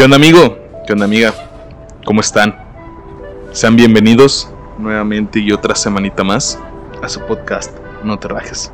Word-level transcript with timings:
¿Qué 0.00 0.04
onda 0.04 0.16
amigo? 0.16 0.56
¿Qué 0.86 0.94
onda 0.94 1.04
amiga? 1.04 1.34
¿Cómo 2.06 2.22
están? 2.22 2.56
Sean 3.52 3.76
bienvenidos 3.76 4.48
nuevamente 4.78 5.40
y 5.40 5.52
otra 5.52 5.74
semanita 5.74 6.24
más 6.24 6.58
a 7.02 7.08
su 7.10 7.20
podcast 7.20 7.70
No 8.02 8.18
te 8.18 8.26
rajes. 8.28 8.72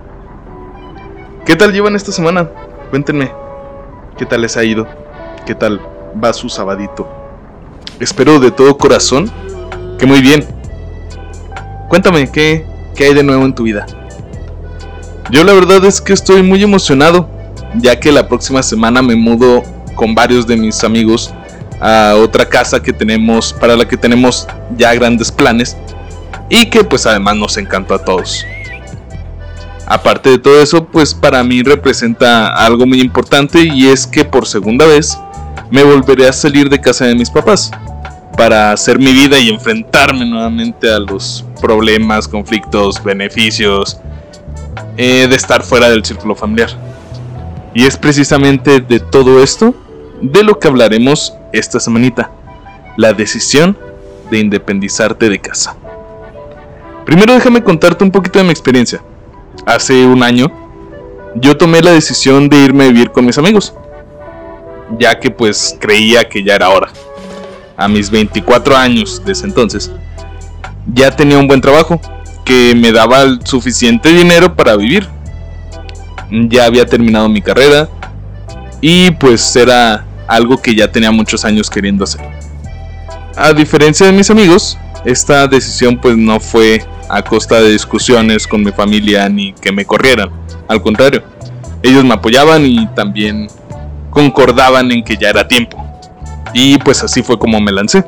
¿Qué 1.45 1.57
tal 1.57 1.73
llevan 1.73 1.97
esta 1.97 2.13
semana? 2.13 2.49
Cuéntenme. 2.91 3.33
¿Qué 4.17 4.25
tal 4.25 4.43
les 4.43 4.57
ha 4.57 4.63
ido? 4.63 4.87
¿Qué 5.45 5.57
tal 5.57 5.81
va 6.23 6.33
su 6.33 6.49
sabadito? 6.49 7.09
Espero 7.99 8.39
de 8.39 8.53
todo 8.53 8.79
corazón 8.79 9.29
que 9.99 10.07
muy 10.07 10.21
bien. 10.21 10.47
Cuéntame, 11.89 12.31
¿qué, 12.31 12.65
qué 12.95 13.07
hay 13.07 13.15
de 13.15 13.25
nuevo 13.25 13.45
en 13.45 13.55
tu 13.57 13.65
vida? 13.65 13.85
Yo 15.33 15.43
la 15.43 15.55
verdad 15.55 15.85
es 15.87 16.01
que 16.01 16.13
estoy 16.13 16.45
muy 16.45 16.63
emocionado, 16.63 17.29
ya 17.75 17.99
que 17.99 18.13
la 18.13 18.29
próxima 18.29 18.63
semana 18.63 19.03
me 19.03 19.17
mudo 19.17 19.65
con 19.97 20.15
varios 20.15 20.47
de 20.47 20.57
mis 20.57 20.85
amigos 20.85 21.35
a 21.81 22.15
otra 22.17 22.49
casa 22.49 22.81
que 22.81 22.93
tenemos, 22.93 23.53
para 23.53 23.77
la 23.77 23.87
que 23.87 23.97
tenemos 23.97 24.47
ya 24.77 24.95
grandes 24.95 25.33
planes 25.33 25.77
y 26.49 26.67
que 26.67 26.85
pues 26.85 27.07
además 27.07 27.37
nos 27.37 27.57
encantó 27.57 27.95
a 27.95 28.05
todos. 28.05 28.45
Aparte 29.87 30.31
de 30.31 30.39
todo 30.39 30.61
eso, 30.61 30.85
pues 30.85 31.15
para 31.15 31.43
mí 31.45 31.63
representa 31.63 32.49
algo 32.55 32.87
muy 32.87 33.01
importante 33.01 33.61
y 33.63 33.87
es 33.87 34.07
que 34.07 34.25
por 34.25 34.47
segunda 34.47 34.85
vez 34.85 35.19
me 35.71 35.83
volveré 35.85 36.29
a 36.29 36.33
salir 36.33 36.69
de 36.69 36.81
casa 36.81 37.07
de 37.07 37.15
mis 37.15 37.31
papás 37.31 37.71
para 38.37 38.73
hacer 38.73 38.99
mi 38.99 39.13
vida 39.13 39.39
y 39.39 39.49
enfrentarme 39.49 40.27
nuevamente 40.27 40.93
a 40.93 40.99
los 40.99 41.45
problemas, 41.61 42.29
conflictos, 42.29 43.03
beneficios 43.03 43.99
eh, 44.97 45.27
de 45.29 45.37
estar 45.37 45.63
fuera 45.63 45.89
del 45.89 46.05
círculo 46.05 46.35
familiar. 46.35 46.71
Y 47.73 47.85
es 47.85 47.97
precisamente 47.97 48.81
de 48.81 49.01
todo 49.01 49.43
esto 49.43 49.75
de 50.21 50.43
lo 50.43 50.59
que 50.59 50.69
hablaremos 50.69 51.35
esta 51.53 51.81
semanita, 51.81 52.31
la 52.97 53.13
decisión 53.13 53.77
de 54.31 54.39
independizarte 54.39 55.29
de 55.29 55.39
casa. 55.39 55.77
Primero 57.05 57.35
déjame 57.35 57.63
contarte 57.63 58.03
un 58.03 58.11
poquito 58.11 58.39
de 58.39 58.45
mi 58.45 58.51
experiencia. 58.51 59.01
Hace 59.65 60.07
un 60.07 60.23
año 60.23 60.51
yo 61.37 61.57
tomé 61.57 61.83
la 61.83 61.93
decisión 61.93 62.49
de 62.49 62.59
irme 62.59 62.85
a 62.85 62.89
vivir 62.89 63.11
con 63.11 63.27
mis 63.27 63.39
amigos, 63.39 63.75
ya 64.99 65.19
que 65.19 65.31
pues 65.31 65.77
creía 65.79 66.29
que 66.29 66.43
ya 66.43 66.55
era 66.55 66.71
hora. 66.71 66.89
A 67.77 67.89
mis 67.89 68.11
24 68.11 68.77
años 68.77 69.23
desde 69.25 69.47
entonces, 69.47 69.93
ya 70.93 71.11
tenía 71.15 71.39
un 71.39 71.47
buen 71.47 71.61
trabajo 71.61 72.01
que 72.45 72.75
me 72.75 72.91
daba 72.91 73.25
suficiente 73.45 74.09
dinero 74.09 74.55
para 74.55 74.77
vivir. 74.77 75.09
Ya 76.31 76.65
había 76.65 76.87
terminado 76.87 77.29
mi 77.29 77.43
carrera 77.43 77.89
y 78.81 79.11
pues 79.13 79.55
era 79.57 80.05
algo 80.27 80.57
que 80.59 80.75
ya 80.75 80.91
tenía 80.91 81.11
muchos 81.11 81.45
años 81.45 81.71
queriendo 81.71 82.05
hacer. 82.05 82.21
A 83.37 83.53
diferencia 83.53 84.07
de 84.07 84.13
mis 84.13 84.31
amigos, 84.31 84.79
esta 85.05 85.47
decisión 85.47 85.99
pues 86.01 86.17
no 86.17 86.41
fue 86.41 86.85
a 87.09 87.23
costa 87.23 87.61
de 87.61 87.71
discusiones 87.71 88.47
con 88.47 88.63
mi 88.65 88.73
familia 88.73 89.29
ni 89.29 89.53
que 89.53 89.73
me 89.73 89.85
corrieran. 89.85 90.31
Al 90.69 90.83
contrario, 90.83 91.23
ellos 91.83 92.05
me 92.05 92.15
apoyaban 92.15 92.65
y 92.65 92.87
también 92.89 93.49
concordaban 94.11 94.91
en 94.91 95.05
que 95.05 95.17
ya 95.17 95.31
era 95.31 95.47
tiempo. 95.47 95.85
Y 96.53 96.79
pues 96.79 97.03
así 97.03 97.23
fue 97.23 97.39
como 97.39 97.61
me 97.61 97.71
lancé 97.71 98.05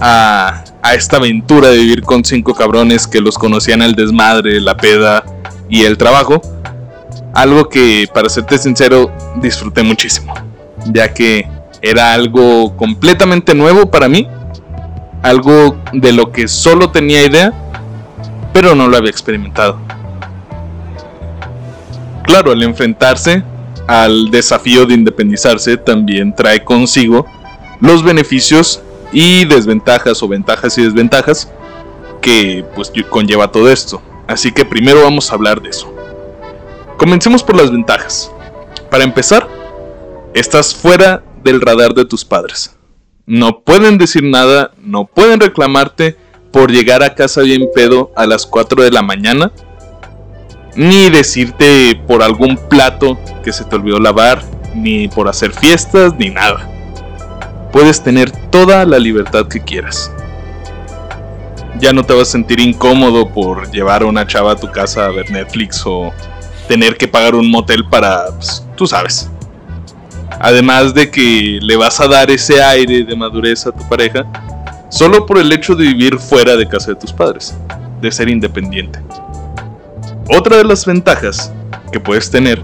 a, 0.00 0.64
a 0.82 0.94
esta 0.94 1.16
aventura 1.16 1.68
de 1.68 1.78
vivir 1.78 2.02
con 2.02 2.24
cinco 2.24 2.54
cabrones 2.54 3.06
que 3.06 3.20
los 3.20 3.36
conocían 3.36 3.82
el 3.82 3.94
desmadre, 3.94 4.60
la 4.60 4.76
peda 4.76 5.24
y 5.68 5.84
el 5.84 5.98
trabajo. 5.98 6.40
Algo 7.34 7.68
que, 7.68 8.08
para 8.12 8.28
serte 8.28 8.58
sincero, 8.58 9.10
disfruté 9.40 9.82
muchísimo 9.82 10.34
ya 10.86 11.12
que 11.12 11.46
era 11.82 12.12
algo 12.12 12.76
completamente 12.76 13.54
nuevo 13.54 13.90
para 13.90 14.08
mí, 14.08 14.28
algo 15.22 15.76
de 15.92 16.12
lo 16.12 16.30
que 16.32 16.48
solo 16.48 16.90
tenía 16.90 17.24
idea, 17.24 17.52
pero 18.52 18.74
no 18.74 18.88
lo 18.88 18.96
había 18.96 19.10
experimentado. 19.10 19.78
Claro, 22.24 22.52
al 22.52 22.62
enfrentarse 22.62 23.42
al 23.86 24.30
desafío 24.30 24.86
de 24.86 24.94
independizarse 24.94 25.76
también 25.76 26.32
trae 26.32 26.62
consigo 26.62 27.26
los 27.80 28.04
beneficios 28.04 28.82
y 29.10 29.44
desventajas 29.46 30.22
o 30.22 30.28
ventajas 30.28 30.78
y 30.78 30.82
desventajas 30.82 31.50
que 32.20 32.64
pues 32.76 32.92
conlleva 33.08 33.50
todo 33.50 33.68
esto. 33.68 34.00
Así 34.28 34.52
que 34.52 34.64
primero 34.64 35.02
vamos 35.02 35.32
a 35.32 35.34
hablar 35.34 35.60
de 35.60 35.70
eso. 35.70 35.92
Comencemos 37.00 37.42
por 37.42 37.56
las 37.56 37.72
ventajas. 37.72 38.30
Para 38.90 39.02
empezar, 39.02 39.48
Estás 40.32 40.76
fuera 40.76 41.24
del 41.42 41.60
radar 41.60 41.92
de 41.92 42.04
tus 42.04 42.24
padres. 42.24 42.76
No 43.26 43.60
pueden 43.62 43.98
decir 43.98 44.22
nada, 44.22 44.70
no 44.80 45.04
pueden 45.06 45.40
reclamarte 45.40 46.16
por 46.52 46.70
llegar 46.70 47.02
a 47.02 47.16
casa 47.16 47.40
bien 47.40 47.68
pedo 47.74 48.12
a 48.14 48.26
las 48.26 48.46
4 48.46 48.84
de 48.84 48.92
la 48.92 49.02
mañana, 49.02 49.50
ni 50.76 51.10
decirte 51.10 52.00
por 52.06 52.22
algún 52.22 52.56
plato 52.68 53.18
que 53.42 53.52
se 53.52 53.64
te 53.64 53.74
olvidó 53.74 53.98
lavar, 53.98 54.40
ni 54.72 55.08
por 55.08 55.28
hacer 55.28 55.52
fiestas, 55.52 56.14
ni 56.16 56.30
nada. 56.30 56.70
Puedes 57.72 58.04
tener 58.04 58.30
toda 58.50 58.84
la 58.84 59.00
libertad 59.00 59.48
que 59.48 59.60
quieras. 59.60 60.12
Ya 61.80 61.92
no 61.92 62.04
te 62.04 62.14
vas 62.14 62.28
a 62.28 62.32
sentir 62.32 62.60
incómodo 62.60 63.28
por 63.28 63.68
llevar 63.72 64.02
a 64.02 64.06
una 64.06 64.28
chava 64.28 64.52
a 64.52 64.56
tu 64.56 64.70
casa 64.70 65.06
a 65.06 65.10
ver 65.10 65.28
Netflix 65.32 65.82
o 65.84 66.12
tener 66.70 66.96
que 66.96 67.08
pagar 67.08 67.34
un 67.34 67.50
motel 67.50 67.84
para, 67.84 68.28
pues, 68.36 68.64
tú 68.76 68.86
sabes, 68.86 69.28
Además 70.38 70.94
de 70.94 71.10
que 71.10 71.58
le 71.60 71.76
vas 71.76 72.00
a 72.00 72.06
dar 72.06 72.30
ese 72.30 72.62
aire 72.62 73.02
de 73.04 73.16
madurez 73.16 73.66
a 73.66 73.72
tu 73.72 73.86
pareja 73.88 74.24
solo 74.88 75.26
por 75.26 75.36
el 75.36 75.50
hecho 75.52 75.74
de 75.74 75.84
vivir 75.84 76.18
fuera 76.18 76.56
de 76.56 76.66
casa 76.66 76.92
de 76.92 76.94
tus 76.96 77.12
padres, 77.12 77.54
de 78.00 78.10
ser 78.10 78.28
independiente. 78.28 79.00
Otra 80.28 80.56
de 80.56 80.64
las 80.64 80.86
ventajas 80.86 81.52
que 81.92 82.00
puedes 82.00 82.30
tener 82.30 82.62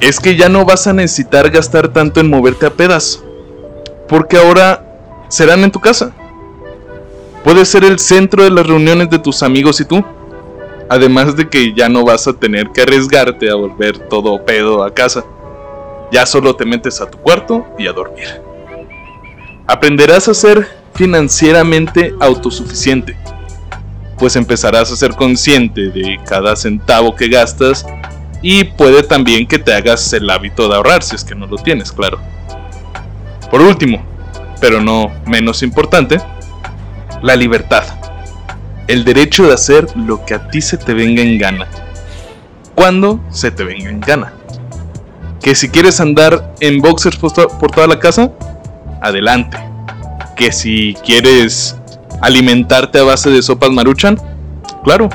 es 0.00 0.20
que 0.20 0.36
ya 0.36 0.48
no 0.50 0.64
vas 0.64 0.86
a 0.86 0.92
necesitar 0.92 1.50
gastar 1.50 1.88
tanto 1.88 2.20
en 2.20 2.30
moverte 2.30 2.66
a 2.66 2.70
pedas, 2.70 3.20
porque 4.06 4.36
ahora 4.36 4.84
serán 5.28 5.64
en 5.64 5.72
tu 5.72 5.80
casa. 5.80 6.12
Puedes 7.42 7.68
ser 7.68 7.82
el 7.82 7.98
centro 7.98 8.44
de 8.44 8.50
las 8.50 8.66
reuniones 8.66 9.10
de 9.10 9.18
tus 9.18 9.42
amigos 9.42 9.80
y 9.80 9.86
tú. 9.86 10.04
Además 10.88 11.36
de 11.36 11.48
que 11.48 11.74
ya 11.74 11.88
no 11.88 12.04
vas 12.04 12.28
a 12.28 12.32
tener 12.34 12.70
que 12.70 12.82
arriesgarte 12.82 13.50
a 13.50 13.54
volver 13.54 13.98
todo 13.98 14.44
pedo 14.44 14.84
a 14.84 14.94
casa. 14.94 15.24
Ya 16.12 16.24
solo 16.26 16.54
te 16.54 16.64
metes 16.64 17.00
a 17.00 17.10
tu 17.10 17.18
cuarto 17.18 17.66
y 17.78 17.86
a 17.86 17.92
dormir. 17.92 18.40
Aprenderás 19.66 20.28
a 20.28 20.34
ser 20.34 20.68
financieramente 20.94 22.14
autosuficiente, 22.20 23.16
pues 24.18 24.36
empezarás 24.36 24.90
a 24.90 24.96
ser 24.96 25.14
consciente 25.14 25.90
de 25.90 26.18
cada 26.26 26.56
centavo 26.56 27.14
que 27.14 27.28
gastas 27.28 27.84
y 28.42 28.64
puede 28.64 29.02
también 29.02 29.46
que 29.46 29.58
te 29.58 29.74
hagas 29.74 30.12
el 30.12 30.30
hábito 30.30 30.68
de 30.68 30.76
ahorrar 30.76 31.02
si 31.02 31.16
es 31.16 31.24
que 31.24 31.34
no 31.34 31.46
lo 31.46 31.56
tienes, 31.56 31.92
claro. 31.92 32.18
Por 33.50 33.60
último, 33.60 34.02
pero 34.60 34.80
no 34.80 35.12
menos 35.26 35.62
importante, 35.62 36.18
la 37.22 37.36
libertad. 37.36 37.84
El 38.88 39.04
derecho 39.04 39.46
de 39.46 39.54
hacer 39.54 39.86
lo 39.96 40.24
que 40.24 40.34
a 40.34 40.48
ti 40.48 40.60
se 40.60 40.76
te 40.76 40.94
venga 40.94 41.22
en 41.22 41.38
gana. 41.38 41.66
Cuando 42.74 43.20
se 43.30 43.50
te 43.50 43.64
venga 43.64 43.90
en 43.90 44.00
gana 44.00 44.32
que 45.46 45.54
si 45.54 45.68
quieres 45.68 46.00
andar 46.00 46.54
en 46.58 46.80
boxers 46.80 47.16
por, 47.18 47.70
toda 47.70 47.86
la 47.86 48.00
casa, 48.00 48.32
adelante. 49.00 49.56
Que 50.34 50.50
si 50.50 50.96
quieres 51.04 51.76
alimentarte 52.20 52.98
a 52.98 53.04
base 53.04 53.30
de 53.30 53.40
sopas 53.42 53.70
maruchan, 53.70 54.20
claro. 54.82 55.08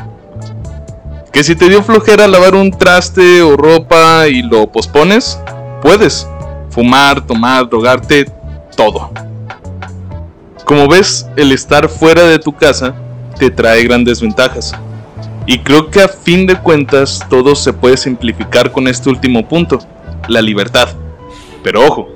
Que 1.34 1.44
si 1.44 1.54
te 1.54 1.68
dio 1.68 1.84
flojera 1.84 2.30
lavar 2.30 2.56
un 2.56 2.72
traste 2.72 3.42
o 3.42 3.58
ropa 3.58 4.30
y 4.30 4.42
lo 4.42 4.72
pospones, 4.72 5.38
puedes. 5.82 6.26
Fumar, 6.70 7.28
tomar, 7.28 7.68
drogarte, 7.68 8.32
todo. 8.78 9.12
Como 10.64 10.88
ves, 10.88 11.28
el 11.36 11.52
estar 11.52 11.90
fuera 11.90 12.24
de 12.24 12.40
tu 12.40 12.54
casa 12.54 12.96
te 13.42 13.50
trae 13.50 13.82
grandes 13.86 14.22
ventajas. 14.22 14.72
Y 15.48 15.58
creo 15.62 15.90
que 15.90 16.00
a 16.00 16.08
fin 16.08 16.46
de 16.46 16.60
cuentas 16.60 17.26
todo 17.28 17.56
se 17.56 17.74
puede 17.74 17.98
simplificar 17.98 18.72
con 18.72 18.88
este 18.88 19.10
último 19.10 19.50
punto 19.50 19.80
la 20.28 20.44
libertad. 20.44 20.90
Pero 21.64 21.84
ojo, 21.84 22.08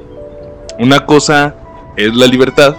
una 0.78 1.04
cosa 1.08 1.56
es 1.98 2.14
la 2.14 2.28
libertad 2.28 2.76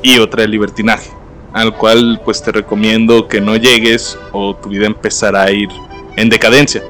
y 0.00 0.20
otra 0.20 0.44
el 0.44 0.52
libertinaje, 0.52 1.10
al 1.52 1.76
cual 1.76 2.20
pues 2.24 2.40
te 2.40 2.52
recomiendo 2.52 3.26
que 3.26 3.40
no 3.40 3.56
llegues 3.56 4.16
o 4.30 4.54
tu 4.54 4.68
vida 4.68 4.86
empezará 4.86 5.42
a 5.42 5.50
ir 5.50 5.70
en 6.14 6.28
decadencia. 6.28 6.84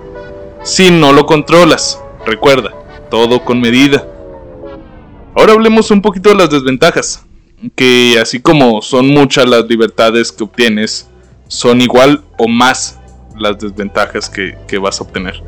Si 0.63 0.91
no 0.91 1.15
lo 1.15 1.25
controlas, 1.25 1.99
recuerda, 2.27 2.75
todo 3.11 3.47
con 3.47 3.63
medida. 3.63 4.07
Ahora 5.35 5.55
hablemos 5.55 5.91
un 5.91 6.03
poquito 6.03 6.29
de 6.29 6.35
las 6.35 6.51
desventajas, 6.51 7.25
que 7.77 8.19
así 8.21 8.41
como 8.41 8.83
son 8.83 9.09
muchas 9.09 9.49
las 9.49 9.67
libertades 9.67 10.33
que 10.33 10.45
obtienes, 10.45 11.09
son 11.49 11.81
igual 11.81 12.23
o 12.39 12.49
más 12.49 12.99
las 13.37 13.59
desventajas 13.59 14.29
que, 14.29 14.57
que 14.67 14.79
vas 14.79 15.01
a 15.01 15.05
obtener. 15.05 15.43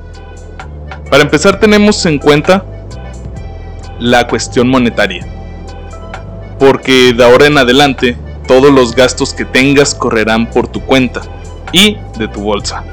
Para 1.10 1.22
empezar 1.22 1.60
tenemos 1.60 2.04
en 2.06 2.18
cuenta 2.18 2.64
la 3.98 4.26
cuestión 4.26 4.68
monetaria. 4.68 5.26
Porque 6.58 7.12
de 7.12 7.24
ahora 7.24 7.46
en 7.46 7.58
adelante 7.58 8.16
todos 8.46 8.72
los 8.72 8.94
gastos 8.94 9.32
que 9.32 9.44
tengas 9.44 9.94
correrán 9.94 10.50
por 10.50 10.68
tu 10.68 10.80
cuenta 10.80 11.22
y 11.72 11.96
de 12.18 12.28
tu 12.28 12.40
bolsa. 12.40 12.84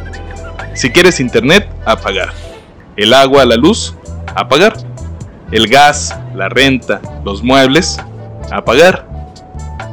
Si 0.73 0.91
quieres 0.91 1.19
internet, 1.19 1.67
a 1.85 1.97
pagar. 1.97 2.33
El 2.95 3.13
agua, 3.13 3.45
la 3.45 3.55
luz, 3.55 3.95
a 4.35 4.47
pagar. 4.47 4.77
El 5.51 5.67
gas, 5.67 6.17
la 6.35 6.47
renta, 6.47 7.01
los 7.25 7.43
muebles, 7.43 7.99
a 8.51 8.63
pagar. 8.63 9.08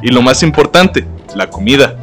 Y 0.01 0.09
lo 0.09 0.21
más 0.21 0.43
importante, 0.43 1.07
la 1.35 1.49
comida. 1.49 1.95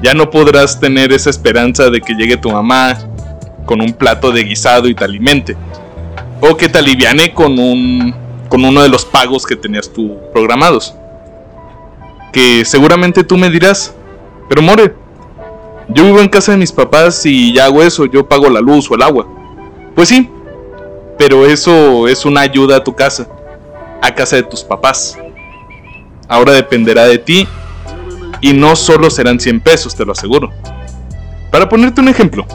Ya 0.00 0.14
no 0.14 0.30
podrás 0.30 0.80
tener 0.80 1.12
esa 1.12 1.30
esperanza 1.30 1.90
de 1.90 2.00
que 2.00 2.14
llegue 2.14 2.36
tu 2.36 2.50
mamá 2.50 2.98
con 3.64 3.80
un 3.80 3.92
plato 3.92 4.32
de 4.32 4.44
guisado 4.44 4.88
y 4.88 4.94
te 4.94 5.04
alimente. 5.04 5.56
O 6.40 6.56
que 6.56 6.68
te 6.68 6.78
aliviane 6.78 7.32
con 7.32 7.58
un 7.58 8.14
con 8.52 8.66
uno 8.66 8.82
de 8.82 8.90
los 8.90 9.06
pagos 9.06 9.46
que 9.46 9.56
tenías 9.56 9.90
tú 9.90 10.18
programados. 10.30 10.94
Que 12.34 12.66
seguramente 12.66 13.24
tú 13.24 13.38
me 13.38 13.48
dirás, 13.48 13.94
pero 14.46 14.60
More, 14.60 14.94
yo 15.88 16.04
vivo 16.04 16.20
en 16.20 16.28
casa 16.28 16.52
de 16.52 16.58
mis 16.58 16.70
papás 16.70 17.24
y 17.24 17.54
ya 17.54 17.64
hago 17.64 17.82
eso, 17.82 18.04
yo 18.04 18.28
pago 18.28 18.50
la 18.50 18.60
luz 18.60 18.90
o 18.90 18.94
el 18.94 19.00
agua. 19.00 19.26
Pues 19.94 20.10
sí, 20.10 20.28
pero 21.16 21.46
eso 21.46 22.06
es 22.06 22.26
una 22.26 22.42
ayuda 22.42 22.76
a 22.76 22.84
tu 22.84 22.94
casa, 22.94 23.26
a 24.02 24.14
casa 24.14 24.36
de 24.36 24.42
tus 24.42 24.62
papás. 24.62 25.16
Ahora 26.32 26.52
dependerá 26.52 27.04
de 27.04 27.18
ti 27.18 27.46
y 28.40 28.54
no 28.54 28.74
solo 28.74 29.10
serán 29.10 29.38
100 29.38 29.60
pesos, 29.60 29.94
te 29.94 30.02
lo 30.02 30.12
aseguro. 30.12 30.50
Para 31.50 31.68
ponerte 31.68 32.00
un 32.00 32.08
ejemplo, 32.08 32.46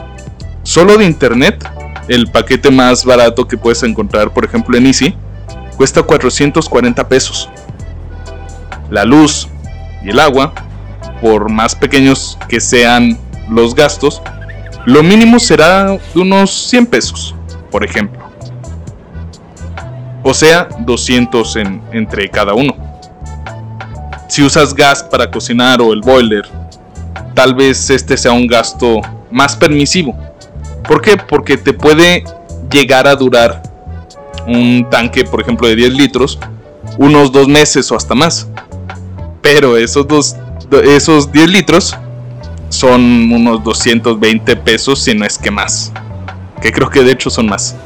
solo 0.64 0.98
de 0.98 1.04
internet, 1.04 1.64
el 2.08 2.28
paquete 2.28 2.72
más 2.72 3.04
barato 3.04 3.46
que 3.46 3.56
puedes 3.56 3.84
encontrar, 3.84 4.32
por 4.32 4.44
ejemplo, 4.44 4.76
en 4.76 4.86
Easy, 4.86 5.14
cuesta 5.76 6.02
440 6.02 7.08
pesos. 7.08 7.48
La 8.90 9.04
luz 9.04 9.46
y 10.02 10.10
el 10.10 10.18
agua, 10.18 10.54
por 11.22 11.48
más 11.48 11.76
pequeños 11.76 12.36
que 12.48 12.58
sean 12.58 13.16
los 13.48 13.76
gastos, 13.76 14.20
lo 14.86 15.04
mínimo 15.04 15.38
será 15.38 15.96
de 16.14 16.20
unos 16.20 16.50
100 16.68 16.86
pesos, 16.86 17.32
por 17.70 17.84
ejemplo. 17.84 18.28
O 20.24 20.34
sea, 20.34 20.68
200 20.80 21.54
en, 21.54 21.80
entre 21.92 22.28
cada 22.28 22.54
uno. 22.54 22.87
Si 24.28 24.42
usas 24.42 24.74
gas 24.74 25.02
para 25.02 25.30
cocinar 25.30 25.80
o 25.80 25.92
el 25.92 26.02
boiler, 26.02 26.46
tal 27.34 27.54
vez 27.54 27.88
este 27.88 28.16
sea 28.16 28.32
un 28.32 28.46
gasto 28.46 29.00
más 29.30 29.56
permisivo. 29.56 30.16
¿Por 30.86 31.00
qué? 31.00 31.16
Porque 31.16 31.56
te 31.56 31.72
puede 31.72 32.24
llegar 32.70 33.08
a 33.08 33.16
durar 33.16 33.62
un 34.46 34.86
tanque, 34.90 35.24
por 35.24 35.40
ejemplo, 35.40 35.66
de 35.66 35.76
10 35.76 35.94
litros, 35.94 36.38
unos 36.98 37.32
dos 37.32 37.48
meses 37.48 37.90
o 37.90 37.96
hasta 37.96 38.14
más. 38.14 38.48
Pero 39.40 39.76
esos, 39.76 40.06
dos, 40.06 40.36
esos 40.84 41.32
10 41.32 41.50
litros 41.50 41.96
son 42.68 43.32
unos 43.32 43.64
220 43.64 44.56
pesos, 44.56 45.02
si 45.02 45.14
no 45.14 45.24
es 45.24 45.38
que 45.38 45.50
más. 45.50 45.92
Que 46.60 46.70
creo 46.70 46.90
que 46.90 47.02
de 47.02 47.12
hecho 47.12 47.30
son 47.30 47.46
más. 47.46 47.76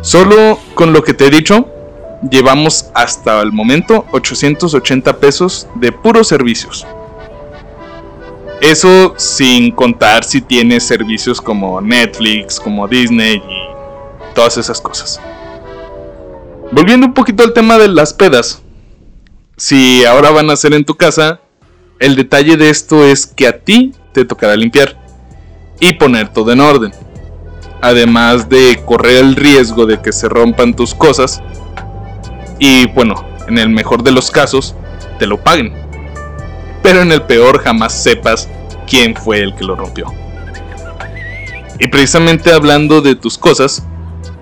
Solo 0.00 0.58
con 0.74 0.92
lo 0.94 1.02
que 1.02 1.12
te 1.12 1.26
he 1.26 1.30
dicho, 1.30 1.68
llevamos 2.28 2.90
hasta 2.94 3.40
el 3.40 3.52
momento 3.52 4.04
880 4.12 5.18
pesos 5.18 5.66
de 5.74 5.92
puros 5.92 6.28
servicios. 6.28 6.86
Eso 8.60 9.14
sin 9.16 9.70
contar 9.70 10.24
si 10.24 10.42
tienes 10.42 10.84
servicios 10.84 11.40
como 11.40 11.80
Netflix, 11.80 12.60
como 12.60 12.86
Disney 12.86 13.36
y 13.36 14.34
todas 14.34 14.58
esas 14.58 14.80
cosas. 14.80 15.20
Volviendo 16.70 17.06
un 17.06 17.14
poquito 17.14 17.42
al 17.42 17.54
tema 17.54 17.78
de 17.78 17.88
las 17.88 18.12
pedas. 18.12 18.62
Si 19.56 20.04
ahora 20.04 20.30
van 20.30 20.50
a 20.50 20.56
ser 20.56 20.74
en 20.74 20.84
tu 20.84 20.94
casa, 20.94 21.40
el 21.98 22.16
detalle 22.16 22.56
de 22.56 22.70
esto 22.70 23.04
es 23.04 23.26
que 23.26 23.46
a 23.46 23.58
ti 23.58 23.94
te 24.12 24.24
tocará 24.24 24.56
limpiar 24.56 24.96
y 25.80 25.94
poner 25.94 26.32
todo 26.32 26.52
en 26.52 26.60
orden. 26.60 26.92
Además 27.82 28.48
de 28.48 28.82
correr 28.84 29.16
el 29.16 29.36
riesgo 29.36 29.86
de 29.86 30.00
que 30.00 30.12
se 30.12 30.28
rompan 30.28 30.74
tus 30.74 30.94
cosas 30.94 31.42
y 32.60 32.86
bueno, 32.88 33.24
en 33.48 33.58
el 33.58 33.70
mejor 33.70 34.04
de 34.04 34.12
los 34.12 34.30
casos, 34.30 34.76
te 35.18 35.26
lo 35.26 35.42
paguen. 35.42 35.72
Pero 36.82 37.02
en 37.02 37.10
el 37.10 37.22
peor 37.22 37.60
jamás 37.62 37.92
sepas 37.92 38.48
quién 38.86 39.16
fue 39.16 39.40
el 39.40 39.54
que 39.56 39.64
lo 39.64 39.74
rompió. 39.74 40.06
Y 41.80 41.88
precisamente 41.88 42.52
hablando 42.52 43.00
de 43.00 43.14
tus 43.16 43.38
cosas, 43.38 43.82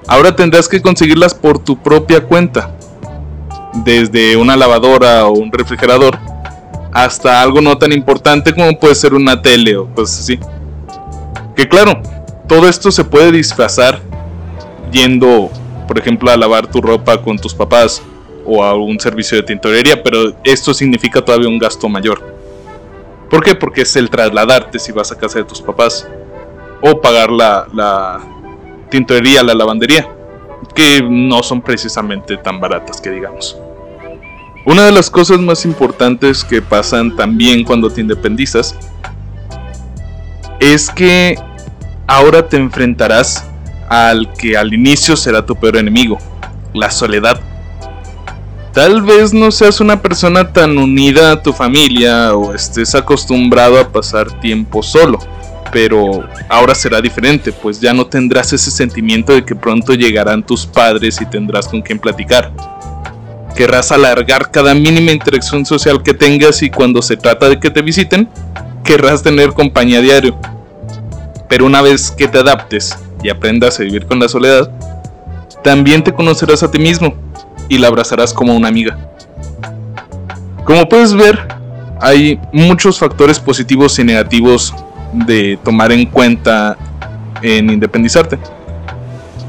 ahora 0.08 0.34
tendrás 0.34 0.68
que 0.68 0.82
conseguirlas 0.82 1.32
por 1.32 1.60
tu 1.60 1.80
propia 1.80 2.20
cuenta. 2.20 2.74
Desde 3.84 4.36
una 4.36 4.56
lavadora 4.56 5.26
o 5.26 5.32
un 5.32 5.52
refrigerador 5.52 6.18
hasta 6.92 7.40
algo 7.40 7.60
no 7.60 7.78
tan 7.78 7.92
importante 7.92 8.52
como 8.52 8.78
puede 8.78 8.94
ser 8.94 9.14
una 9.14 9.40
tele 9.40 9.76
o 9.76 9.86
cosas 9.94 10.20
así. 10.20 10.40
Que 11.54 11.68
claro, 11.68 12.02
todo 12.48 12.68
esto 12.68 12.90
se 12.90 13.04
puede 13.04 13.30
disfrazar 13.30 14.00
yendo, 14.90 15.50
por 15.88 15.98
ejemplo, 15.98 16.30
a 16.30 16.36
lavar 16.36 16.70
tu 16.70 16.80
ropa 16.80 17.20
con 17.20 17.38
tus 17.38 17.54
papás 17.54 18.02
o 18.44 18.62
a 18.62 18.74
un 18.74 19.00
servicio 19.00 19.38
de 19.38 19.42
tintorería, 19.42 20.02
pero 20.02 20.34
esto 20.44 20.72
significa 20.72 21.24
todavía 21.24 21.48
un 21.48 21.58
gasto 21.58 21.88
mayor. 21.88 22.22
¿Por 23.28 23.42
qué? 23.42 23.54
Porque 23.54 23.82
es 23.82 23.96
el 23.96 24.08
trasladarte 24.08 24.78
si 24.78 24.92
vas 24.92 25.10
a 25.10 25.18
casa 25.18 25.38
de 25.38 25.44
tus 25.44 25.60
papás 25.60 26.06
o 26.80 27.00
pagar 27.00 27.30
la, 27.30 28.20
tintorería, 28.90 29.42
la 29.42 29.54
lavandería, 29.54 30.08
que 30.74 31.02
no 31.02 31.42
son 31.42 31.60
precisamente 31.60 32.36
tan 32.36 32.60
baratas 32.60 33.00
que 33.00 33.10
digamos. 33.10 33.56
Una 34.64 34.84
de 34.84 34.92
las 34.92 35.10
cosas 35.10 35.38
más 35.38 35.64
importantes 35.64 36.44
que 36.44 36.60
pasan 36.60 37.16
también 37.16 37.64
cuando 37.64 37.90
te 37.90 38.02
independizas 38.02 38.76
es 40.60 40.90
que 40.90 41.36
ahora 42.06 42.46
te 42.46 42.56
enfrentarás 42.56 43.46
al 43.88 44.32
que 44.34 44.56
al 44.56 44.72
inicio 44.72 45.16
será 45.16 45.44
tu 45.44 45.56
peor 45.56 45.76
enemigo, 45.76 46.18
la 46.74 46.90
soledad. 46.90 47.40
Tal 48.72 49.02
vez 49.02 49.32
no 49.32 49.50
seas 49.50 49.80
una 49.80 50.00
persona 50.00 50.52
tan 50.52 50.78
unida 50.78 51.32
a 51.32 51.42
tu 51.42 51.52
familia 51.52 52.34
o 52.34 52.54
estés 52.54 52.94
acostumbrado 52.94 53.80
a 53.80 53.88
pasar 53.88 54.40
tiempo 54.40 54.82
solo, 54.82 55.18
pero 55.72 56.24
ahora 56.48 56.74
será 56.74 57.00
diferente, 57.00 57.52
pues 57.52 57.80
ya 57.80 57.92
no 57.92 58.06
tendrás 58.06 58.52
ese 58.52 58.70
sentimiento 58.70 59.32
de 59.32 59.44
que 59.44 59.56
pronto 59.56 59.94
llegarán 59.94 60.44
tus 60.44 60.66
padres 60.66 61.20
y 61.20 61.26
tendrás 61.26 61.66
con 61.66 61.82
quien 61.82 61.98
platicar 61.98 62.52
querrás 63.58 63.90
alargar 63.90 64.52
cada 64.52 64.72
mínima 64.72 65.10
interacción 65.10 65.66
social 65.66 66.00
que 66.04 66.14
tengas 66.14 66.62
y 66.62 66.70
cuando 66.70 67.02
se 67.02 67.16
trata 67.16 67.48
de 67.48 67.58
que 67.58 67.70
te 67.70 67.82
visiten, 67.82 68.28
querrás 68.84 69.24
tener 69.24 69.52
compañía 69.52 70.00
diario. 70.00 70.38
Pero 71.48 71.66
una 71.66 71.82
vez 71.82 72.12
que 72.12 72.28
te 72.28 72.38
adaptes 72.38 72.96
y 73.22 73.30
aprendas 73.30 73.78
a 73.78 73.82
vivir 73.82 74.06
con 74.06 74.18
la 74.18 74.28
soledad, 74.28 74.70
también 75.62 76.02
te 76.02 76.12
conocerás 76.12 76.62
a 76.62 76.70
ti 76.70 76.78
mismo 76.78 77.14
y 77.68 77.78
la 77.78 77.88
abrazarás 77.88 78.32
como 78.32 78.54
una 78.54 78.68
amiga. 78.68 78.98
Como 80.64 80.88
puedes 80.88 81.14
ver, 81.14 81.38
hay 82.00 82.38
muchos 82.52 82.98
factores 82.98 83.40
positivos 83.40 83.98
y 83.98 84.04
negativos 84.04 84.74
de 85.12 85.58
tomar 85.64 85.92
en 85.92 86.06
cuenta 86.06 86.76
en 87.42 87.70
independizarte. 87.70 88.38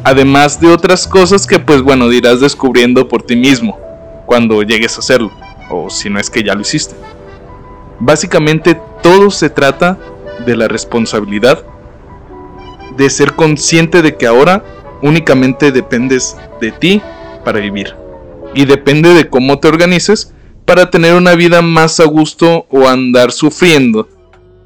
Además 0.04 0.60
de 0.60 0.68
otras 0.68 1.06
cosas 1.06 1.46
que 1.46 1.60
pues 1.60 1.82
bueno 1.82 2.08
dirás 2.08 2.40
descubriendo 2.40 3.08
por 3.08 3.24
ti 3.24 3.36
mismo 3.36 3.78
cuando 4.26 4.64
llegues 4.64 4.96
a 4.96 5.00
hacerlo, 5.00 5.32
o 5.70 5.90
si 5.90 6.10
no 6.10 6.20
es 6.20 6.30
que 6.30 6.44
ya 6.44 6.56
lo 6.56 6.62
hiciste. 6.62 6.96
Básicamente 8.00 8.80
todo 9.04 9.30
se 9.30 9.50
trata 9.50 9.98
de 10.46 10.56
la 10.56 10.68
responsabilidad 10.68 11.64
de 13.00 13.10
ser 13.10 13.34
consciente 13.34 14.02
de 14.02 14.18
que 14.18 14.28
ahora 14.28 14.64
únicamente 15.02 15.72
dependes 15.72 16.36
de 16.60 16.72
ti 16.72 17.02
para 17.46 17.60
vivir. 17.60 17.96
Y 18.54 18.66
depende 18.66 19.14
de 19.14 19.30
cómo 19.30 19.60
te 19.60 19.70
organices 19.70 20.34
para 20.66 20.92
tener 20.92 21.16
una 21.16 21.34
vida 21.34 21.62
más 21.62 22.02
a 22.02 22.06
gusto 22.06 22.68
o 22.70 22.88
andar 22.88 23.32
sufriendo 23.32 24.10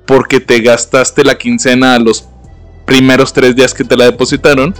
porque 0.05 0.39
te 0.39 0.59
gastaste 0.61 1.23
la 1.23 1.37
quincena 1.37 1.93
a 1.93 1.99
los 1.99 2.27
primeros 2.85 3.31
tres 3.31 3.55
días 3.55 3.73
que 3.73 3.83
te 3.83 3.95
la 3.95 4.05
depositaron 4.05 4.73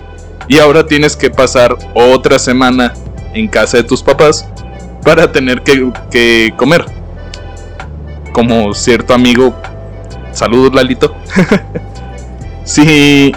y 0.48 0.58
ahora 0.58 0.86
tienes 0.86 1.16
que 1.16 1.30
pasar 1.30 1.78
otra 1.94 2.40
semana 2.40 2.94
en 3.34 3.48
casa 3.48 3.78
de 3.78 3.84
tus 3.84 4.02
papás 4.02 4.48
para 5.04 5.32
tener 5.32 5.62
que, 5.62 6.54
comer. 6.58 6.86
Como 8.34 8.74
cierto 8.74 9.14
amigo, 9.14 9.56
saludos 10.34 10.74
Lalito. 10.74 11.16
si 12.64 13.32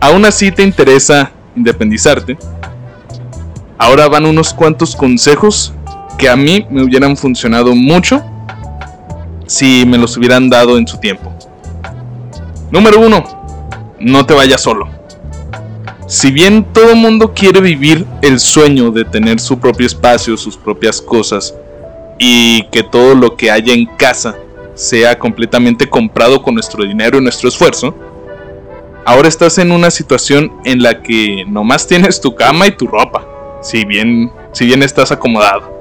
aún 0.00 0.24
así 0.24 0.50
te 0.50 0.62
interesa 0.62 1.30
independizarte, 1.56 2.36
ahora 3.78 4.08
van 4.08 4.26
unos 4.26 4.52
cuantos 4.52 4.96
consejos 4.96 5.72
que 6.18 6.28
a 6.28 6.36
mí 6.36 6.66
me 6.70 6.82
hubieran 6.82 7.16
funcionado 7.16 7.74
mucho 7.74 8.22
si 9.46 9.84
me 9.86 9.98
los 9.98 10.16
hubieran 10.16 10.48
dado 10.48 10.78
en 10.78 10.86
su 10.86 10.98
tiempo. 10.98 11.32
Número 12.70 13.00
uno, 13.00 13.24
no 14.00 14.26
te 14.26 14.34
vayas 14.34 14.62
solo. 14.62 14.88
si 16.06 16.30
bien 16.30 16.66
todo 16.72 16.90
el 16.90 16.96
mundo 16.96 17.32
quiere 17.34 17.60
vivir 17.60 18.06
el 18.20 18.38
sueño 18.38 18.90
de 18.90 19.04
tener 19.04 19.40
su 19.40 19.58
propio 19.58 19.86
espacio, 19.86 20.36
sus 20.36 20.56
propias 20.56 21.00
cosas, 21.00 21.54
y 22.18 22.64
que 22.70 22.82
todo 22.82 23.14
lo 23.14 23.36
que 23.36 23.50
haya 23.50 23.72
en 23.72 23.86
casa 23.86 24.36
sea 24.74 25.18
completamente 25.18 25.88
comprado 25.88 26.42
con 26.42 26.54
nuestro 26.54 26.84
dinero 26.84 27.18
y 27.18 27.22
nuestro 27.22 27.48
esfuerzo, 27.48 27.94
ahora 29.04 29.28
estás 29.28 29.58
en 29.58 29.72
una 29.72 29.90
situación 29.90 30.52
en 30.64 30.82
la 30.82 31.02
que 31.02 31.44
nomás 31.46 31.86
tienes 31.86 32.20
tu 32.20 32.34
cama 32.34 32.66
y 32.66 32.72
tu 32.72 32.86
ropa, 32.86 33.26
si 33.62 33.84
bien, 33.84 34.30
si 34.52 34.66
bien 34.66 34.82
estás 34.82 35.12
acomodado. 35.12 35.72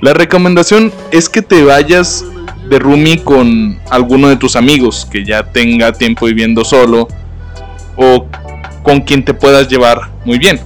La 0.00 0.12
recomendación 0.12 0.92
es 1.10 1.28
que 1.28 1.42
te 1.42 1.64
vayas 1.64 2.24
de 2.68 2.78
roomie 2.78 3.22
con 3.22 3.80
alguno 3.90 4.28
de 4.28 4.36
tus 4.36 4.56
amigos 4.56 5.06
que 5.10 5.24
ya 5.24 5.42
tenga 5.44 5.92
tiempo 5.92 6.26
viviendo 6.26 6.64
solo 6.64 7.08
o 7.96 8.26
con 8.82 9.00
quien 9.00 9.24
te 9.24 9.32
puedas 9.32 9.68
llevar 9.68 10.10
muy 10.24 10.38
bien, 10.38 10.60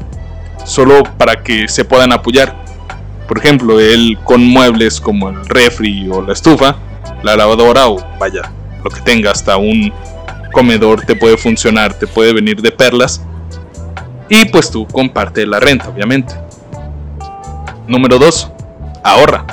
solo 0.64 1.02
para 1.16 1.42
que 1.42 1.68
se 1.68 1.84
puedan 1.84 2.12
apoyar. 2.12 2.56
Por 3.28 3.38
ejemplo, 3.38 3.78
él 3.78 4.18
con 4.25 4.44
muebles 4.44 5.00
como 5.00 5.28
el 5.28 5.46
refri 5.46 6.08
o 6.10 6.20
la 6.20 6.32
estufa, 6.32 6.76
la 7.22 7.37
lavadora 7.37 7.88
o 7.88 8.04
vaya, 8.18 8.50
lo 8.82 8.90
que 8.90 9.00
tenga, 9.02 9.30
hasta 9.30 9.56
un 9.56 9.92
comedor 10.50 11.02
te 11.02 11.16
puede 11.16 11.37
funcionar, 11.37 11.95
te 11.95 12.07
puede 12.07 12.33
venir 12.33 12.61
de 12.61 12.71
perlas. 12.71 13.23
Y 14.28 14.47
pues 14.47 14.71
tú 14.71 14.87
comparte 14.87 15.47
la 15.47 15.59
renta, 15.61 15.88
obviamente. 15.88 16.35
Número 17.87 18.19
2. 18.19 18.50
Ahorra. 19.02 19.45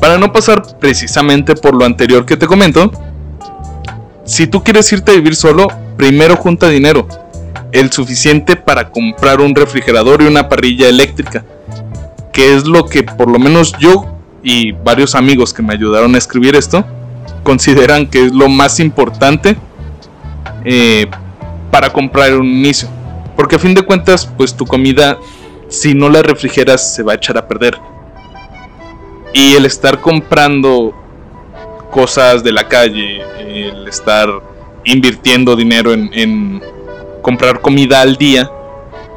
Para 0.00 0.18
no 0.18 0.32
pasar 0.32 0.62
precisamente 0.78 1.54
por 1.54 1.74
lo 1.74 1.84
anterior 1.84 2.24
que 2.24 2.36
te 2.36 2.46
comento, 2.46 2.90
si 4.24 4.46
tú 4.46 4.64
quieres 4.64 4.90
irte 4.92 5.12
a 5.12 5.14
vivir 5.14 5.36
solo, 5.36 5.68
primero 5.96 6.36
junta 6.36 6.68
dinero, 6.68 7.06
el 7.72 7.92
suficiente 7.92 8.56
para 8.56 8.90
comprar 8.90 9.40
un 9.40 9.54
refrigerador 9.54 10.22
y 10.22 10.26
una 10.26 10.48
parrilla 10.48 10.88
eléctrica, 10.88 11.44
que 12.32 12.54
es 12.54 12.66
lo 12.66 12.86
que 12.86 13.02
por 13.02 13.30
lo 13.30 13.38
menos 13.38 13.74
yo 13.78 14.16
y 14.42 14.72
varios 14.72 15.14
amigos 15.14 15.52
que 15.52 15.62
me 15.62 15.72
ayudaron 15.72 16.14
a 16.14 16.18
escribir 16.18 16.56
esto, 16.56 16.84
consideran 17.42 18.06
que 18.06 18.26
es 18.26 18.32
lo 18.32 18.48
más 18.48 18.80
importante 18.80 19.56
eh, 20.64 21.06
para 21.70 21.92
comprar 21.92 22.34
un 22.34 22.46
inicio. 22.46 22.88
Porque 23.36 23.56
a 23.56 23.58
fin 23.58 23.74
de 23.74 23.82
cuentas, 23.82 24.26
pues 24.36 24.54
tu 24.54 24.66
comida, 24.66 25.18
si 25.68 25.94
no 25.94 26.08
la 26.08 26.22
refrigeras, 26.22 26.94
se 26.94 27.02
va 27.02 27.12
a 27.12 27.16
echar 27.16 27.36
a 27.38 27.48
perder. 27.48 27.78
Y 29.32 29.54
el 29.54 29.64
estar 29.64 30.00
comprando 30.00 30.94
cosas 31.90 32.42
de 32.44 32.52
la 32.52 32.68
calle, 32.68 33.22
el 33.38 33.88
estar 33.88 34.28
invirtiendo 34.84 35.56
dinero 35.56 35.92
en, 35.92 36.10
en 36.12 36.62
comprar 37.22 37.60
comida 37.60 38.00
al 38.02 38.16
día, 38.16 38.50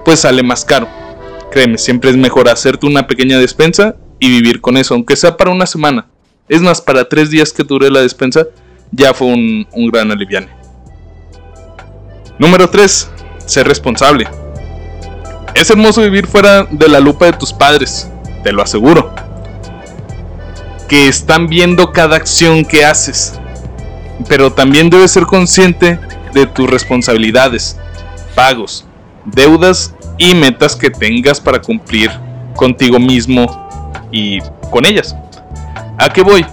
pues 0.05 0.21
sale 0.21 0.43
más 0.43 0.63
caro. 0.63 0.87
Créeme, 1.51 1.77
siempre 1.77 2.09
es 2.09 2.17
mejor 2.17 2.49
hacerte 2.49 2.85
una 2.85 3.07
pequeña 3.07 3.37
despensa 3.37 3.95
y 4.19 4.29
vivir 4.29 4.61
con 4.61 4.77
eso, 4.77 4.93
aunque 4.93 5.15
sea 5.15 5.35
para 5.35 5.51
una 5.51 5.65
semana. 5.65 6.07
Es 6.47 6.61
más, 6.61 6.79
para 6.79 7.09
tres 7.09 7.31
días 7.31 7.51
que 7.51 7.63
dure 7.63 7.89
la 7.89 8.01
despensa, 8.01 8.45
ya 8.91 9.13
fue 9.13 9.27
un, 9.27 9.67
gran 9.91 10.11
aliviane. 10.11 10.47
Número 12.37 12.69
3. 12.69 13.09
Ser 13.45 13.67
responsable. 13.67 14.27
Es 15.55 15.69
hermoso 15.71 16.01
vivir 16.01 16.27
fuera 16.27 16.63
de 16.63 16.87
la 16.87 16.99
lupa 16.99 17.25
de 17.25 17.33
tus 17.33 17.51
padres, 17.51 18.09
te 18.43 18.51
lo 18.51 18.61
aseguro. 18.61 19.13
Que 20.87 21.07
están 21.07 21.47
viendo 21.47 21.91
cada 21.91 22.15
acción 22.15 22.63
que 22.63 22.85
haces. 22.85 23.39
Pero 24.29 24.53
también 24.53 24.89
debes 24.89 25.11
ser 25.11 25.25
consciente 25.25 25.99
de 26.33 26.45
tus 26.45 26.69
responsabilidades, 26.69 27.77
pagos, 28.35 28.85
deudas 29.25 29.95
y 30.17 30.35
metas 30.35 30.75
que 30.75 30.91
tengas 30.91 31.39
para 31.41 31.59
cumplir 31.59 32.11
contigo 32.55 32.99
mismo 32.99 33.67
y 34.11 34.39
con 34.69 34.85
ellas. 34.85 35.15
¿A 35.97 36.09
qué 36.09 36.21
voy? 36.21 36.45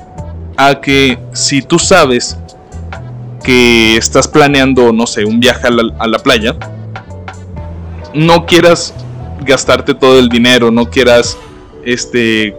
A 0.56 0.80
que 0.80 1.18
si 1.32 1.62
tú 1.62 1.78
sabes 1.78 2.37
que 3.42 3.96
estás 3.96 4.28
planeando, 4.28 4.92
no 4.92 5.06
sé, 5.06 5.25
un 5.25 5.40
viaje 5.40 5.66
a 5.66 6.06
la, 6.06 6.18
playa, 6.18 6.54
no 8.14 8.46
quieras 8.46 8.94
gastarte 9.44 9.94
todo 9.94 10.18
el 10.18 10.28
dinero, 10.28 10.70
no 10.70 10.88
quieras, 10.88 11.37
este, 11.84 12.56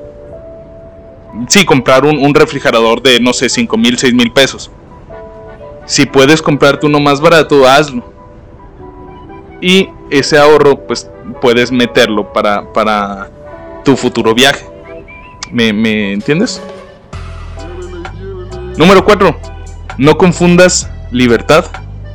sí, 1.48 1.66
comprar 1.66 2.06
un, 2.06 2.34
refrigerador 2.34 3.02
de, 3.02 3.20
no 3.20 3.32
sé, 3.32 3.48
5 3.48 3.78
mil, 3.78 3.98
6 3.98 4.14
mil 4.14 4.32
pesos. 4.32 4.70
Si 5.86 6.06
puedes 6.06 6.42
comprarte 6.42 6.86
uno 6.86 7.00
más 7.00 7.22
barato, 7.22 7.68
hazlo. 7.68 8.12
Y 9.62 9.90
ese 10.10 10.38
ahorro, 10.38 10.86
pues, 10.86 11.10
puedes 11.42 11.72
meterlo 11.72 12.34
para, 12.34 12.74
para 12.74 13.30
tu 13.86 13.96
futuro 13.96 14.34
viaje. 14.34 14.66
¿Me, 15.52 15.72
me 15.72 16.14
entiendes? 16.14 16.62
Número 18.78 19.06
4. 19.06 19.36
No 20.00 20.18
confundas 20.18 20.90
libertad 21.12 21.66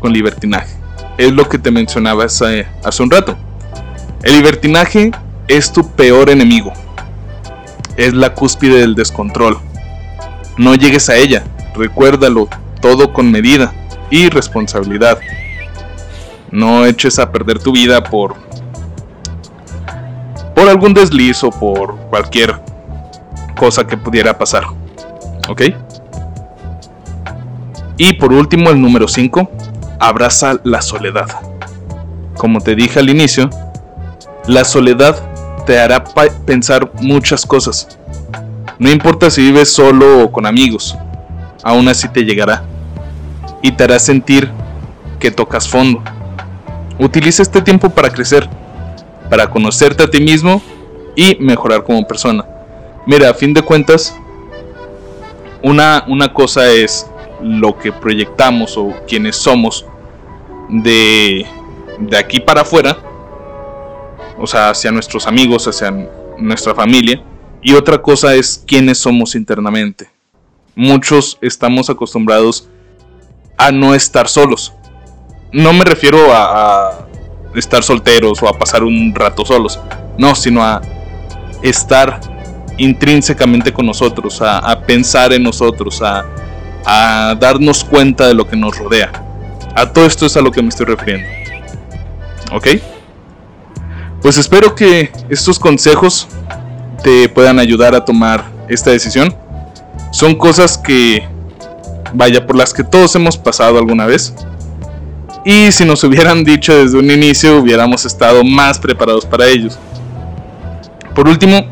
con 0.01 0.13
libertinaje. 0.13 0.75
Es 1.17 1.33
lo 1.33 1.49
que 1.49 1.59
te 1.59 1.71
mencionaba 1.71 2.25
hace, 2.25 2.67
hace 2.85 3.03
un 3.03 3.11
rato. 3.11 3.37
El 4.23 4.35
libertinaje 4.35 5.13
es 5.47 5.73
tu 5.73 5.89
peor 5.93 6.31
enemigo. 6.31 6.73
Es 7.97 8.13
la 8.13 8.35
cúspide 8.35 8.81
del 8.81 8.97
descontrol. 8.97 9.59
No 10.57 10.75
llegues 10.75 11.09
a 11.09 11.17
ella. 11.17 11.45
Recuérdalo 11.75 12.49
todo 12.81 13.13
con 13.13 13.31
medida 13.31 13.73
y 14.11 14.29
responsabilidad. 14.29 15.21
No 16.51 16.87
eches 16.87 17.21
a 17.21 17.31
perder 17.31 17.61
tu 17.61 17.73
vida 17.73 18.03
por 18.03 18.35
por 20.57 20.69
algún 20.69 20.93
desliz 20.93 21.45
o 21.45 21.51
por 21.51 21.97
cualquier 22.11 22.61
cosa 23.57 23.87
que 23.87 23.97
pudiera 23.97 24.37
pasar. 24.37 24.65
¿Ok? 25.49 25.63
Y 27.99 28.13
por 28.13 28.33
último, 28.33 28.71
el 28.71 28.81
número 28.81 29.09
5, 29.09 29.51
abraza 29.99 30.61
la 30.63 30.81
soledad. 30.81 31.27
Como 32.37 32.61
te 32.61 32.77
dije 32.77 33.01
al 33.01 33.11
inicio, 33.11 33.51
la 34.47 34.65
soledad 34.65 35.17
te 35.67 35.81
hará 35.81 36.05
pensar 36.47 36.93
muchas 37.01 37.45
cosas. 37.45 37.99
No 38.79 38.89
importa 38.89 39.31
si 39.31 39.43
vives 39.43 39.73
solo 39.73 40.23
o 40.23 40.31
con 40.31 40.47
amigos, 40.47 40.97
aún 41.65 41.89
así 41.89 42.09
te 42.09 42.25
llegará. 42.25 42.63
Y 43.63 43.73
te 43.73 43.83
hará 43.83 43.99
sentir 43.99 44.49
que 45.19 45.33
tocas 45.33 45.69
fondo. 45.69 46.01
Utiliza 47.01 47.43
este 47.43 47.61
tiempo 47.61 47.91
para 47.91 48.11
crecer, 48.11 48.49
para 49.29 49.51
conocerte 49.51 50.05
a 50.05 50.09
ti 50.09 50.21
mismo 50.21 50.63
y 51.17 51.37
mejorar 51.41 51.83
como 51.83 52.07
persona. 52.07 52.45
Mira, 53.07 53.31
a 53.31 53.35
fin 53.35 53.53
de 53.53 53.63
cuentas, 53.63 54.17
una, 55.65 56.05
una 56.07 56.33
cosa 56.33 56.71
es 56.71 57.05
lo 57.43 57.79
que 57.79 57.93
proyectamos 57.93 58.77
o 58.77 58.95
quienes 59.07 59.37
somos 59.37 59.87
de, 60.69 61.47
de 61.99 62.17
aquí 62.17 62.41
para 62.41 62.63
afuera, 62.63 62.99
o 64.39 64.47
sea, 64.47 64.71
hacia 64.71 64.91
nuestros 64.91 65.27
amigos, 65.27 65.67
hacia 65.67 65.91
nuestra 66.39 66.75
familia, 66.75 67.23
y 67.63 67.75
otra 67.75 68.01
cosa 68.01 68.35
es 68.35 68.63
quiénes 68.67 68.99
somos 68.99 69.35
internamente. 69.35 70.11
Muchos 70.75 71.39
estamos 71.41 71.91
acostumbrados 71.91 72.69
a 73.57 73.73
no 73.73 73.95
estar 73.95 74.29
solos. 74.29 74.73
No 75.51 75.73
me 75.73 75.85
refiero 75.85 76.33
a, 76.33 76.91
a 76.91 77.09
estar 77.55 77.83
solteros 77.83 78.43
o 78.43 78.49
a 78.49 78.57
pasar 78.57 78.85
un 78.85 79.13
rato 79.15 79.45
solos, 79.45 79.81
no, 80.17 80.35
sino 80.35 80.63
a 80.63 80.81
estar 81.63 82.21
intrínsecamente 82.79 83.73
con 83.73 83.87
nosotros, 83.87 84.41
a, 84.41 84.81
pensar 84.83 85.33
en 85.33 85.43
nosotros, 85.43 86.01
a, 86.01 86.25
a 86.85 87.37
darnos 87.39 87.85
cuenta 87.85 88.27
de 88.27 88.35
lo 88.35 88.47
que 88.47 88.57
nos 88.57 88.79
rodea. 88.79 89.13
A 89.75 89.93
todo 89.93 90.07
esto 90.07 90.27
es 90.27 90.37
a 90.37 90.41
lo 90.41 90.51
que 90.51 90.63
me 90.63 90.69
estoy 90.69 90.87
refiriendo. 90.87 91.27
¿Ok? 92.53 92.67
Pues 94.23 94.37
espero 94.37 94.75
que 94.75 95.13
estos 95.29 95.59
consejos 95.59 96.27
te 97.03 97.29
puedan 97.29 97.59
ayudar 97.59 97.95
a 97.95 98.05
tomar 98.05 98.45
esta 98.69 98.91
decisión. 98.91 99.35
Son 100.11 100.35
cosas 100.35 100.77
que, 100.77 101.29
vaya, 102.13 102.47
por 102.47 102.57
las 102.57 102.73
que 102.73 102.83
todos 102.83 103.15
hemos 103.15 103.37
pasado 103.37 103.79
alguna 103.79 104.07
vez. 104.07 104.35
Y 105.45 105.71
si 105.71 105.85
nos 105.85 106.03
hubieran 106.03 106.43
dicho 106.43 106.75
desde 106.75 106.99
un 106.99 107.11
inicio, 107.11 107.59
hubiéramos 107.59 108.05
estado 108.05 108.43
más 108.43 108.79
preparados 108.79 109.25
para 109.25 109.47
ellos. 109.47 109.79
Por 111.15 111.29
último, 111.29 111.65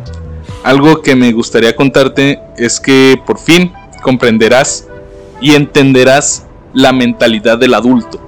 algo 0.63 1.03
que 1.03 1.15
me 1.15 1.33
gustaría 1.33 1.75
contarte 1.75 2.41
es 2.57 2.81
que 2.81 3.21
por 3.27 3.39
fin 3.39 3.73
comprenderás 4.03 4.87
y 5.41 5.55
entenderás 5.55 6.47
la 6.73 6.93
mentalidad 6.93 7.59
del 7.59 7.75
adulto. 7.75 8.21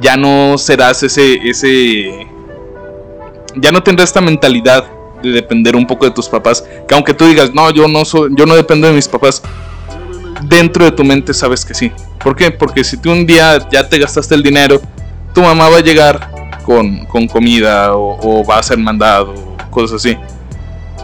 Ya 0.00 0.16
no 0.16 0.58
serás 0.58 1.02
ese 1.02 1.34
ese 1.48 2.26
ya 3.56 3.70
no 3.70 3.82
tendrás 3.82 4.08
esta 4.08 4.20
mentalidad 4.20 4.84
de 5.22 5.30
depender 5.30 5.76
un 5.76 5.86
poco 5.86 6.04
de 6.04 6.10
tus 6.10 6.28
papás, 6.28 6.64
que 6.88 6.94
aunque 6.94 7.14
tú 7.14 7.26
digas, 7.26 7.54
"No, 7.54 7.70
yo 7.70 7.88
no 7.88 8.04
soy 8.04 8.30
yo 8.36 8.46
no 8.46 8.54
dependo 8.54 8.86
de 8.86 8.94
mis 8.94 9.08
papás." 9.08 9.42
Dentro 10.42 10.84
de 10.84 10.90
tu 10.90 11.04
mente 11.04 11.32
sabes 11.32 11.64
que 11.64 11.74
sí. 11.74 11.92
¿Por 12.22 12.36
qué? 12.36 12.50
Porque 12.50 12.84
si 12.84 12.96
tú 12.96 13.12
un 13.12 13.24
día 13.24 13.66
ya 13.70 13.88
te 13.88 13.98
gastaste 13.98 14.34
el 14.34 14.42
dinero 14.42 14.80
tu 15.34 15.42
mamá 15.42 15.68
va 15.68 15.78
a 15.78 15.80
llegar 15.80 16.30
con, 16.64 17.04
comida 17.26 17.94
o, 17.94 18.44
va 18.44 18.58
a 18.58 18.62
ser 18.62 18.78
mandado, 18.78 19.34
cosas 19.70 19.96
así. 19.96 20.16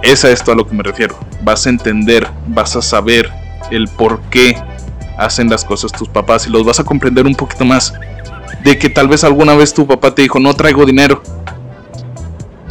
Es 0.02 0.24
a 0.24 0.30
esto 0.30 0.52
a 0.52 0.54
lo 0.54 0.66
que 0.66 0.74
me 0.74 0.82
refiero. 0.82 1.18
Vas 1.42 1.66
a 1.66 1.70
entender, 1.70 2.26
vas 2.46 2.76
a 2.76 2.80
saber 2.80 3.30
el 3.70 3.88
por 3.88 4.22
qué 4.30 4.56
hacen 5.20 5.48
las 5.48 5.64
cosas 5.64 5.92
tus 5.92 6.08
papás 6.08 6.46
y 6.46 6.50
los 6.50 6.64
vas 6.64 6.80
a 6.80 6.84
comprender 6.84 7.26
un 7.26 7.34
poquito 7.34 7.64
más. 7.64 7.94
De 8.64 8.78
que 8.78 8.88
tal 8.88 9.08
vez 9.08 9.22
alguna 9.24 9.54
vez 9.54 9.72
tu 9.72 9.86
papá 9.86 10.14
te 10.14 10.22
dijo, 10.22 10.40
no 10.40 10.54
traigo 10.54 10.84
dinero. 10.84 11.22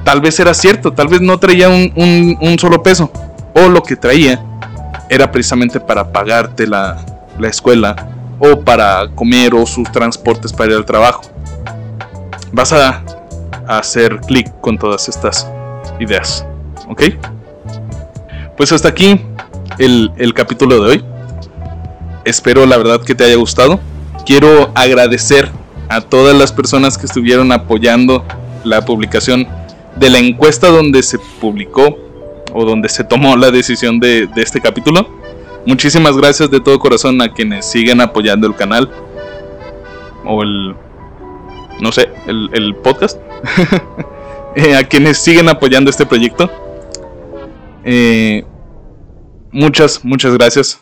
Tal 0.04 0.22
vez 0.22 0.40
era 0.40 0.54
cierto, 0.54 0.92
tal 0.92 1.08
vez 1.08 1.22
no 1.22 1.40
traía 1.40 1.70
un, 1.70 2.38
un 2.42 2.60
solo 2.60 2.82
peso. 2.84 3.12
O 3.56 3.70
lo 3.70 3.84
que 3.84 3.96
traía 3.96 4.44
era 5.10 5.32
precisamente 5.32 5.80
para 5.80 6.12
pagarte 6.12 6.68
la, 6.68 6.98
la 7.40 7.48
escuela 7.48 8.10
o 8.40 8.60
para 8.62 9.10
comer 9.16 9.54
o 9.54 9.66
sus 9.66 9.92
transportes 9.92 10.54
para 10.54 10.72
ir 10.72 10.78
al 10.78 10.86
trabajo. 10.86 11.22
Vas 12.52 12.74
a, 12.74 13.04
hacer 13.68 14.20
clic 14.22 14.52
con 14.62 14.80
todas 14.80 15.08
estas 15.08 15.48
ideas. 16.00 16.44
¿Ok? 16.88 17.04
Pues 18.58 18.72
hasta 18.72 18.90
aquí 18.90 19.22
el, 19.78 20.12
el 20.18 20.34
capítulo 20.34 20.84
de 20.84 20.90
hoy. 20.90 21.06
Espero 22.26 22.66
la 22.66 22.78
verdad 22.78 23.04
que 23.04 23.16
te 23.16 23.24
haya 23.24 23.36
gustado. 23.36 23.80
Quiero 24.26 24.72
agradecer 24.76 25.50
a 25.90 26.02
todas 26.02 26.38
las 26.38 26.52
personas 26.52 26.98
que 26.98 27.06
estuvieron 27.06 27.52
apoyando 27.52 28.24
la 28.64 28.86
publicación 28.86 29.48
de 29.96 30.10
la 30.10 30.20
encuesta 30.20 30.70
donde 30.70 31.02
se 31.04 31.18
publicó 31.18 31.98
o 32.54 32.66
donde 32.66 32.90
se 32.90 33.04
tomó 33.04 33.36
la 33.36 33.52
decisión 33.52 34.00
de, 34.00 34.30
este 34.36 34.62
capítulo. 34.62 35.08
Muchísimas 35.66 36.16
gracias 36.18 36.50
de 36.50 36.60
todo 36.60 36.80
corazón 36.80 37.22
a 37.22 37.34
quienes 37.34 37.66
siguen 37.66 38.02
apoyando 38.02 38.48
el 38.48 38.56
canal. 38.56 38.90
O 40.26 40.44
el... 40.44 40.76
No 41.82 41.92
sé, 41.92 42.10
el, 42.28 42.76
podcast. 42.84 43.20
Eh, 44.56 44.76
a 44.76 44.84
quienes 44.84 45.20
siguen 45.20 45.48
apoyando 45.48 45.92
este 45.92 46.08
proyecto. 46.08 46.50
Eh, 47.86 48.44
muchas, 49.52 50.04
muchas 50.04 50.34
gracias. 50.34 50.82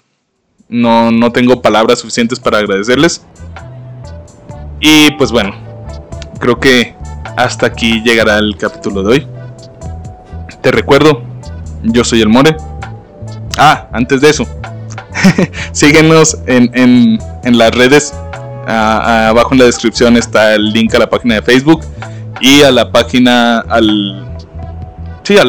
No, 0.70 1.12
no 1.12 1.32
tengo 1.32 1.62
palabras 1.62 2.00
suficientes 2.00 2.40
para 2.40 2.58
agradecerles. 2.58 3.26
Y 4.80 5.12
pues 5.12 5.32
bueno, 5.32 5.56
creo 6.40 6.60
que 6.60 6.94
hasta 7.38 7.68
aquí 7.68 8.02
llegará 8.04 8.38
el 8.38 8.58
capítulo 8.58 9.04
de 9.04 9.10
hoy. 9.10 9.28
Te 10.62 10.72
recuerdo, 10.72 11.24
yo 11.84 12.04
soy 12.04 12.22
el 12.22 12.30
More. 12.30 12.56
Ah, 13.58 13.88
antes 13.94 14.22
de 14.22 14.30
eso, 14.30 14.46
síguenos 15.72 16.38
en, 16.46 17.20
las 17.44 17.74
redes. 17.74 18.14
abajo 18.68 19.54
en 19.54 19.60
la 19.60 19.66
descripción 19.66 20.18
está 20.18 20.56
el 20.56 20.72
link 20.74 20.94
a 20.94 21.00
la 21.00 21.10
página 21.10 21.36
de 21.36 21.42
Facebook 21.42 21.82
y 22.42 22.62
a 22.62 22.72
la 22.72 22.92
página 22.92 23.60
al 23.60 24.26
sí, 25.24 25.38
a 25.38 25.46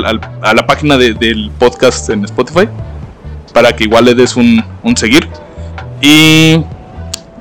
la 0.55 0.67
página 0.67 0.97
del 0.97 1.51
podcast 1.59 2.09
en 2.09 2.25
Spotify 2.25 2.69
para 3.53 3.75
que 3.75 3.85
igual 3.85 4.05
le 4.05 4.15
des 4.15 4.37
un, 4.37 4.65
seguir 4.97 5.29
y, 6.01 6.63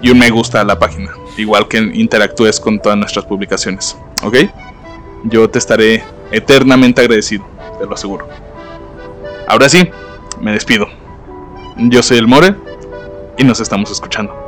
y, 0.02 0.10
un 0.10 0.20
me 0.20 0.30
gusta 0.30 0.62
a 0.62 0.64
la 0.64 0.78
página, 0.78 1.12
igual 1.38 1.68
que 1.68 1.78
interactúes 1.78 2.60
con 2.60 2.80
todas 2.80 2.98
nuestras 2.98 3.26
publicaciones, 3.26 3.98
¿ok? 4.24 4.38
Yo 5.26 5.50
te 5.50 5.60
estaré 5.60 6.04
eternamente 6.32 7.02
agradecido, 7.02 7.46
te 7.80 7.86
lo 7.86 7.94
aseguro. 7.94 8.28
Ahora 9.48 9.70
sí, 9.70 9.88
me 10.42 10.52
despido. 10.52 10.88
Yo 11.78 12.02
soy 12.04 12.18
el 12.18 12.28
More 12.28 12.56
y 13.38 13.44
nos 13.44 13.60
estamos 13.60 13.92
escuchando. 13.92 14.47